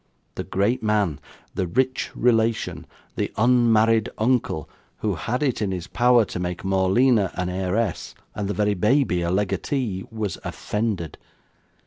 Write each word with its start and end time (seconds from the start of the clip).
The 0.33 0.43
great 0.43 0.81
man 0.81 1.19
the 1.53 1.67
rich 1.67 2.09
relation 2.15 2.87
the 3.17 3.31
unmarried 3.37 4.09
uncle 4.17 4.67
who 5.01 5.13
had 5.13 5.43
it 5.43 5.61
in 5.61 5.71
his 5.71 5.85
power 5.85 6.25
to 6.25 6.39
make 6.39 6.63
Morleena 6.65 7.29
an 7.35 7.49
heiress, 7.49 8.15
and 8.33 8.47
the 8.47 8.55
very 8.55 8.73
baby 8.73 9.21
a 9.21 9.29
legatee 9.29 10.03
was 10.09 10.39
offended. 10.43 11.19